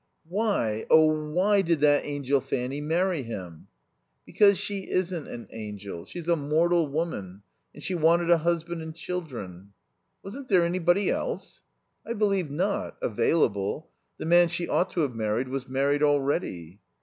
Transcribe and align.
"Why, 0.27 0.87
oh 0.89 1.29
why, 1.29 1.61
did 1.61 1.79
that 1.81 2.03
angel 2.07 2.41
Fanny 2.41 2.81
marry 2.81 3.21
him?" 3.21 3.67
"Because 4.25 4.57
she 4.57 4.89
isn't 4.89 5.27
an 5.27 5.47
angel. 5.51 6.05
She's 6.05 6.27
a 6.27 6.35
mortal 6.35 6.87
woman 6.87 7.43
and 7.71 7.83
she 7.83 7.93
wanted 7.93 8.31
a 8.31 8.39
husband 8.39 8.81
and 8.81 8.95
children." 8.95 9.73
"Wasn't 10.23 10.49
there 10.49 10.65
anybody 10.65 11.11
else?" 11.11 11.61
"I 12.03 12.13
believe 12.13 12.49
not 12.49 12.97
available. 12.99 13.91
The 14.17 14.25
man 14.25 14.47
she 14.47 14.67
ought 14.67 14.89
to 14.93 15.01
have 15.01 15.13
married 15.13 15.49
was 15.49 15.67
married 15.69 16.01
already." 16.01 16.79